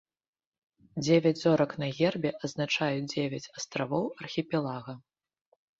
Дзевяць 1.03 1.39
зорак 1.43 1.71
на 1.85 1.91
гербе 1.99 2.29
азначаюць 2.49 3.07
дзевяць 3.13 3.51
астравоў 3.61 4.05
архіпелага. 4.25 5.01